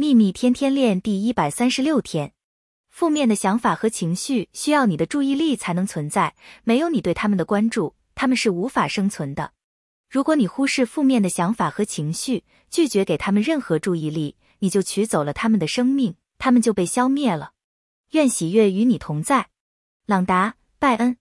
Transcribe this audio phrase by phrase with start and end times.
[0.00, 2.32] 秘密天天练第一百三十六天。
[2.88, 9.54] 负面的想法和情绪需要你的注意力才能存在没有你对他们的关注他们是无法生存的。
[10.08, 17.50] 如果你忽视负面的想法和情绪拒绝给他们任何注意力你就取走了他们的生命他们就被消灭了。
[18.12, 19.48] 愿喜悦与你同在。
[20.06, 21.16] 朗达拜恩。